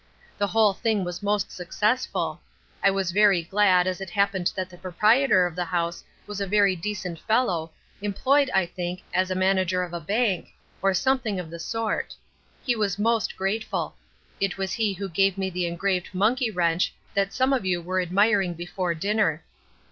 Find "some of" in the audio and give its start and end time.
17.31-17.63